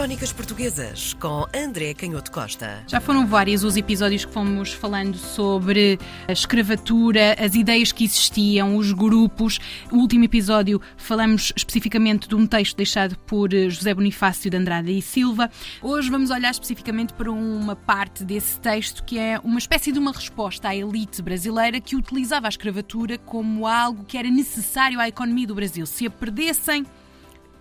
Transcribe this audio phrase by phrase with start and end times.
[0.00, 2.82] Crónicas Portuguesas com André Canhoto Costa.
[2.86, 8.76] Já foram vários os episódios que fomos falando sobre a escravatura, as ideias que existiam,
[8.76, 9.58] os grupos.
[9.92, 15.02] No último episódio falamos especificamente de um texto deixado por José Bonifácio de Andrade e
[15.02, 15.50] Silva.
[15.82, 20.12] Hoje vamos olhar especificamente para uma parte desse texto que é uma espécie de uma
[20.12, 25.46] resposta à elite brasileira que utilizava a escravatura como algo que era necessário à economia
[25.46, 25.84] do Brasil.
[25.84, 26.86] Se a perdessem,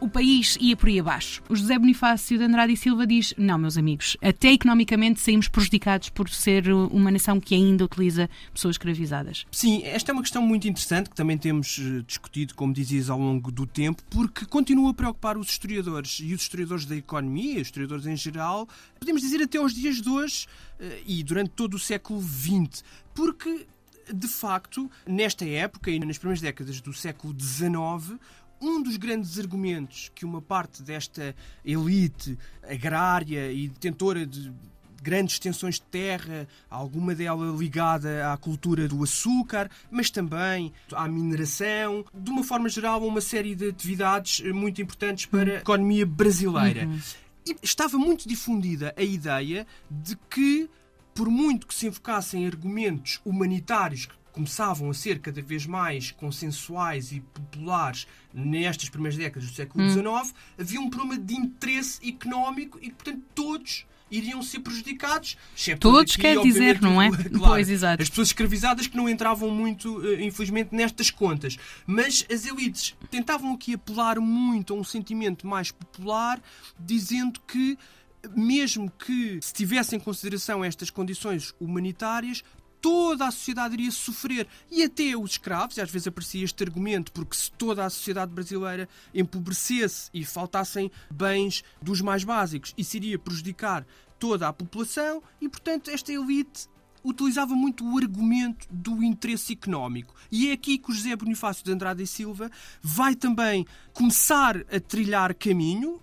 [0.00, 1.42] o país ia por aí abaixo.
[1.48, 6.08] O José Bonifácio de Andrade e Silva diz: não, meus amigos, até economicamente saímos prejudicados
[6.08, 9.46] por ser uma nação que ainda utiliza pessoas escravizadas.
[9.52, 13.18] Sim, esta é uma questão muito interessante que também temos eh, discutido, como dizias, ao
[13.18, 17.68] longo do tempo, porque continua a preocupar os historiadores e os historiadores da economia, os
[17.68, 20.46] historiadores em geral, podemos dizer até aos dias de hoje
[20.78, 22.82] eh, e durante todo o século XX,
[23.14, 23.66] porque
[24.12, 28.18] de facto, nesta época e nas primeiras décadas do século XIX,
[28.60, 34.52] um dos grandes argumentos que uma parte desta elite agrária e detentora de
[35.02, 42.04] grandes extensões de terra, alguma dela ligada à cultura do açúcar, mas também à mineração,
[42.14, 46.86] de uma forma geral, uma série de atividades muito importantes para a economia brasileira.
[46.86, 47.00] Uhum.
[47.46, 50.68] E estava muito difundida a ideia de que,
[51.14, 57.20] por muito que se invocassem argumentos humanitários começavam a ser cada vez mais consensuais e
[57.20, 60.32] populares nestas primeiras décadas do século XIX, hum.
[60.58, 65.36] havia um problema de interesse económico e que, portanto, todos iriam ser prejudicados.
[65.78, 67.10] Todos aqui, quer dizer, não é?
[67.30, 68.02] Claro, pois, exato.
[68.02, 71.56] As pessoas escravizadas que não entravam muito, eh, infelizmente, nestas contas.
[71.86, 76.40] Mas as elites tentavam aqui apelar muito a um sentimento mais popular,
[76.78, 77.78] dizendo que
[78.34, 82.42] mesmo que se tivesse em consideração estas condições humanitárias,
[82.80, 84.46] toda a sociedade iria sofrer.
[84.70, 88.32] E até os escravos, e às vezes aparecia este argumento, porque se toda a sociedade
[88.32, 93.86] brasileira empobrecesse e faltassem bens dos mais básicos, isso iria prejudicar
[94.18, 96.68] toda a população e, portanto, esta elite
[97.02, 100.14] utilizava muito o argumento do interesse económico.
[100.30, 102.50] E é aqui que o José Bonifácio de Andrade e Silva
[102.82, 106.00] vai também começar a trilhar caminho,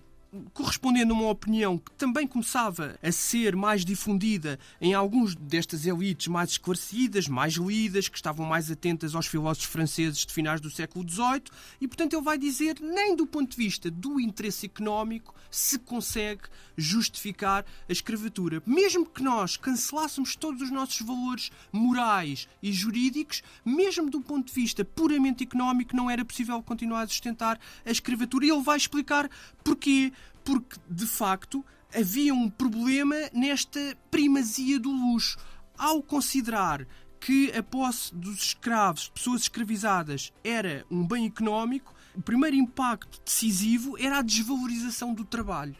[0.52, 6.28] correspondendo a uma opinião que também começava a ser mais difundida em alguns destas elites
[6.28, 11.08] mais esclarecidas, mais lidas, que estavam mais atentas aos filósofos franceses de finais do século
[11.08, 11.44] XVIII,
[11.80, 16.42] e portanto ele vai dizer, nem do ponto de vista do interesse económico, se consegue
[16.76, 18.62] justificar a escravatura.
[18.66, 24.52] Mesmo que nós cancelássemos todos os nossos valores morais e jurídicos, mesmo do ponto de
[24.52, 28.46] vista puramente económico, não era possível continuar a sustentar a escravatura.
[28.46, 29.28] E ele vai explicar
[29.64, 30.12] porquê
[30.44, 31.64] porque de facto
[31.94, 35.38] havia um problema nesta primazia do luxo.
[35.76, 36.86] Ao considerar
[37.20, 43.96] que a posse dos escravos, pessoas escravizadas, era um bem económico, o primeiro impacto decisivo
[43.98, 45.76] era a desvalorização do trabalho.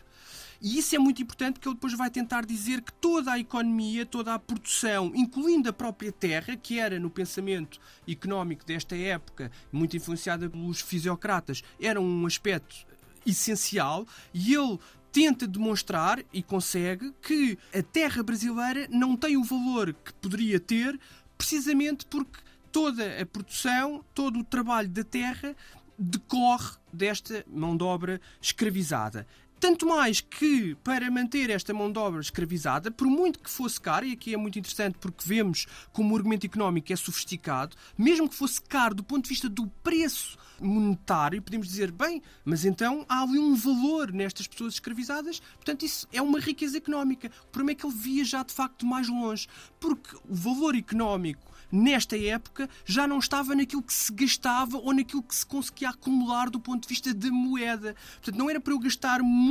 [0.60, 4.04] E isso é muito importante porque ele depois vai tentar dizer que toda a economia,
[4.04, 9.96] toda a produção, incluindo a própria terra, que era no pensamento económico desta época, muito
[9.96, 12.86] influenciada pelos fisiocratas, era um aspecto
[13.30, 14.78] essencial e ele
[15.12, 20.98] tenta demonstrar e consegue que a terra brasileira não tem o valor que poderia ter,
[21.36, 22.40] precisamente porque
[22.70, 25.56] toda a produção, todo o trabalho da terra
[25.98, 29.26] decorre desta mão de obra escravizada.
[29.60, 34.06] Tanto mais que, para manter esta mão de obra escravizada, por muito que fosse caro,
[34.06, 38.36] e aqui é muito interessante porque vemos como o argumento económico é sofisticado, mesmo que
[38.36, 43.22] fosse caro do ponto de vista do preço monetário, podemos dizer, bem, mas então há
[43.22, 47.30] ali um valor nestas pessoas escravizadas, portanto, isso é uma riqueza económica.
[47.44, 49.48] O problema é que ele via já de facto mais longe,
[49.80, 55.22] porque o valor económico nesta época já não estava naquilo que se gastava ou naquilo
[55.22, 57.94] que se conseguia acumular do ponto de vista da moeda.
[58.14, 59.47] Portanto, não era para eu gastar muito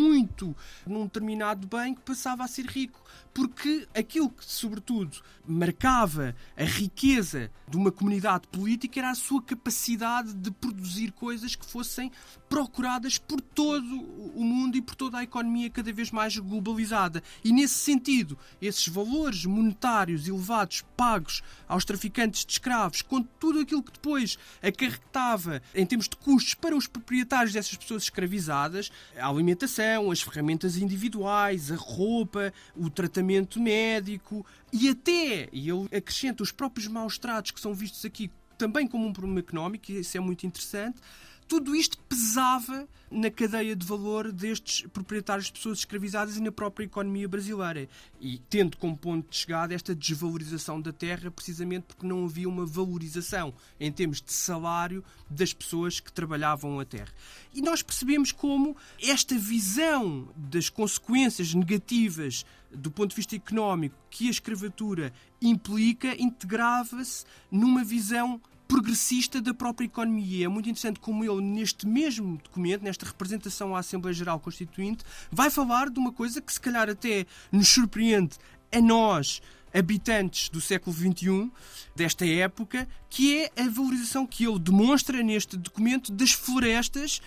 [0.86, 3.02] num determinado bem que passava a ser rico,
[3.34, 10.34] porque aquilo que, sobretudo, marcava a riqueza de uma comunidade política era a sua capacidade
[10.34, 12.12] de produzir coisas que fossem
[12.50, 14.02] procuradas por todo
[14.36, 17.22] o mundo e por toda a economia cada vez mais globalizada.
[17.44, 23.84] E nesse sentido, esses valores monetários elevados pagos aos traficantes de escravos, com tudo aquilo
[23.84, 29.87] que depois acarretava em termos de custos para os proprietários dessas pessoas escravizadas, a alimentação,
[30.12, 36.88] as ferramentas individuais, a roupa, o tratamento médico e até, e ele acrescenta os próprios
[36.88, 40.46] maus tratos que são vistos aqui também como um problema económico, e isso é muito
[40.46, 41.00] interessante,
[41.48, 46.86] tudo isto pesava na cadeia de valor destes proprietários de pessoas escravizadas e na própria
[46.86, 47.88] economia brasileira.
[48.20, 52.66] E tendo como ponto de chegada esta desvalorização da terra, precisamente porque não havia uma
[52.66, 57.14] valorização em termos de salário das pessoas que trabalhavam a terra.
[57.54, 64.28] E nós percebemos como esta visão das consequências negativas do ponto de vista económico que
[64.28, 70.46] a escravatura implica integrava-se numa visão progressista da própria economia.
[70.46, 75.50] É muito interessante como ele, neste mesmo documento, nesta representação à Assembleia Geral Constituinte, vai
[75.50, 78.38] falar de uma coisa que se calhar até nos surpreende
[78.72, 79.42] a nós,
[79.74, 81.52] habitantes do século XXI,
[81.96, 87.22] desta época, que é a valorização que ele demonstra neste documento das florestas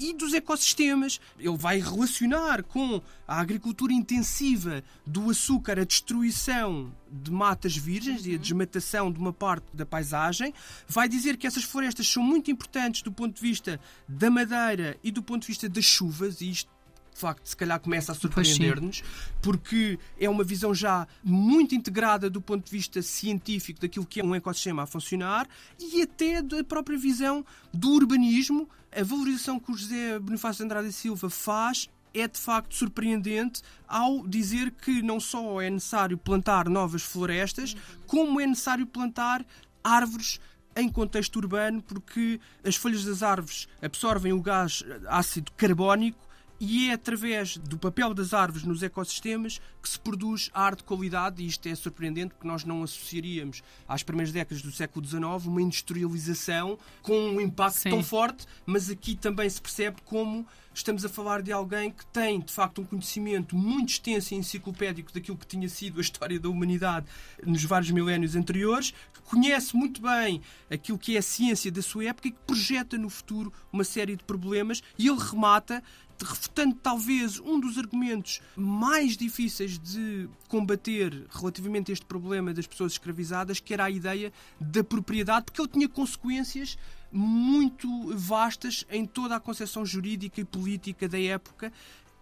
[0.00, 1.20] e dos ecossistemas.
[1.38, 8.34] Ele vai relacionar com a agricultura intensiva do açúcar, a destruição de matas virgens e
[8.34, 10.52] a desmatação de uma parte da paisagem.
[10.88, 15.10] Vai dizer que essas florestas são muito importantes do ponto de vista da madeira e
[15.10, 16.76] do ponto de vista das chuvas, e isto
[17.16, 19.02] de facto, se calhar começa a surpreender-nos,
[19.40, 24.24] porque é uma visão já muito integrada do ponto de vista científico daquilo que é
[24.24, 25.48] um ecossistema a funcionar
[25.80, 27.42] e até da própria visão
[27.72, 28.68] do urbanismo.
[28.98, 34.70] A valorização que o José Bonifácio Andrade Silva faz é de facto surpreendente ao dizer
[34.70, 37.76] que não só é necessário plantar novas florestas,
[38.06, 39.44] como é necessário plantar
[39.84, 40.40] árvores
[40.74, 46.25] em contexto urbano, porque as folhas das árvores absorvem o gás ácido carbónico
[46.58, 51.42] e é através do papel das árvores nos ecossistemas que se produz arte de qualidade,
[51.42, 55.62] e isto é surpreendente porque nós não associaríamos às primeiras décadas do século XIX uma
[55.62, 57.90] industrialização com um impacto Sim.
[57.90, 62.38] tão forte, mas aqui também se percebe como estamos a falar de alguém que tem,
[62.40, 66.48] de facto, um conhecimento muito extenso e enciclopédico daquilo que tinha sido a história da
[66.48, 67.06] humanidade
[67.44, 72.04] nos vários milénios anteriores, que conhece muito bem aquilo que é a ciência da sua
[72.04, 74.82] época e que projeta no futuro uma série de problemas.
[74.98, 75.82] E ele remata
[76.22, 82.92] refutando talvez um dos argumentos mais difíceis de combater relativamente a este problema das pessoas
[82.92, 86.78] escravizadas, que era a ideia da propriedade, porque ele tinha consequências
[87.16, 91.72] muito vastas em toda a concepção jurídica e política da época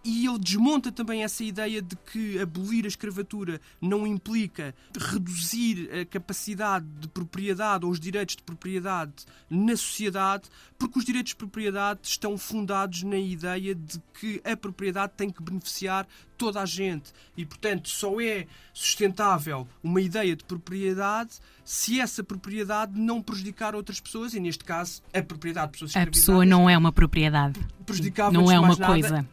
[0.05, 6.05] e ele desmonta também essa ideia de que abolir a escravatura não implica reduzir a
[6.05, 10.43] capacidade de propriedade ou os direitos de propriedade na sociedade,
[10.77, 15.41] porque os direitos de propriedade estão fundados na ideia de que a propriedade tem que
[15.41, 16.07] beneficiar
[16.37, 22.99] toda a gente e, portanto, só é sustentável uma ideia de propriedade se essa propriedade
[22.99, 26.77] não prejudicar outras pessoas e, neste caso, a propriedade de pessoas A pessoa não é
[26.77, 27.59] uma propriedade.
[27.85, 29.27] Prejudicava não é uma nada, coisa.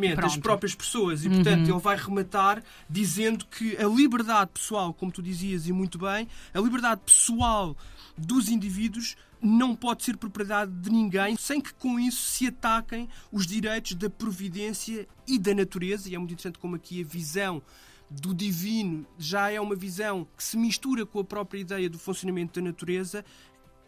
[0.00, 0.32] Precisamente, Pronto.
[0.32, 1.24] as próprias pessoas.
[1.24, 1.74] E, portanto, uhum.
[1.74, 6.60] ele vai rematar dizendo que a liberdade pessoal, como tu dizias e muito bem, a
[6.60, 7.76] liberdade pessoal
[8.16, 13.46] dos indivíduos não pode ser propriedade de ninguém sem que com isso se ataquem os
[13.46, 16.08] direitos da providência e da natureza.
[16.08, 17.62] E é muito interessante como aqui a visão
[18.10, 22.60] do divino já é uma visão que se mistura com a própria ideia do funcionamento
[22.60, 23.24] da natureza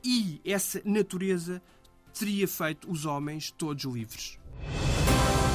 [0.05, 1.61] e essa natureza
[2.17, 4.39] teria feito os homens todos livres.